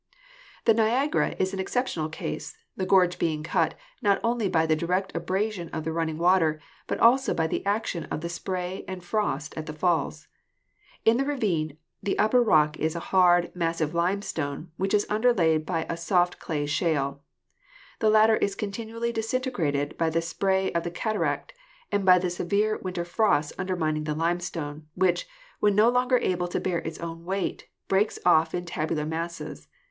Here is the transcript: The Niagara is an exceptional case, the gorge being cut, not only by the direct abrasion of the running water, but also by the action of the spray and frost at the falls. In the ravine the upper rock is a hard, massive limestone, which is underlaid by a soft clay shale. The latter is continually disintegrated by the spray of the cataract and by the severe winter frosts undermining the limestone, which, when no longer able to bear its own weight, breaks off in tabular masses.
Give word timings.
The 0.65 0.73
Niagara 0.73 1.35
is 1.37 1.53
an 1.53 1.59
exceptional 1.59 2.09
case, 2.09 2.57
the 2.75 2.87
gorge 2.87 3.19
being 3.19 3.43
cut, 3.43 3.75
not 4.01 4.19
only 4.23 4.49
by 4.49 4.65
the 4.65 4.75
direct 4.75 5.15
abrasion 5.15 5.69
of 5.69 5.83
the 5.83 5.91
running 5.91 6.17
water, 6.17 6.59
but 6.87 6.97
also 6.99 7.35
by 7.35 7.45
the 7.45 7.63
action 7.67 8.05
of 8.05 8.21
the 8.21 8.27
spray 8.27 8.83
and 8.87 9.03
frost 9.03 9.55
at 9.55 9.67
the 9.67 9.73
falls. 9.75 10.27
In 11.05 11.17
the 11.17 11.23
ravine 11.23 11.77
the 12.01 12.17
upper 12.17 12.41
rock 12.41 12.79
is 12.79 12.95
a 12.95 12.99
hard, 13.13 13.55
massive 13.55 13.93
limestone, 13.93 14.71
which 14.75 14.95
is 14.95 15.05
underlaid 15.07 15.67
by 15.67 15.85
a 15.87 15.95
soft 15.95 16.39
clay 16.39 16.65
shale. 16.65 17.21
The 17.99 18.09
latter 18.09 18.37
is 18.37 18.55
continually 18.55 19.11
disintegrated 19.11 19.95
by 19.99 20.09
the 20.09 20.23
spray 20.23 20.71
of 20.73 20.81
the 20.81 20.89
cataract 20.89 21.53
and 21.91 22.03
by 22.03 22.17
the 22.17 22.31
severe 22.31 22.79
winter 22.81 23.05
frosts 23.05 23.53
undermining 23.59 24.05
the 24.05 24.15
limestone, 24.15 24.87
which, 24.95 25.27
when 25.59 25.75
no 25.75 25.89
longer 25.89 26.17
able 26.17 26.47
to 26.47 26.59
bear 26.59 26.79
its 26.79 26.97
own 27.01 27.23
weight, 27.23 27.67
breaks 27.87 28.17
off 28.25 28.55
in 28.55 28.65
tabular 28.65 29.05
masses. 29.05 29.67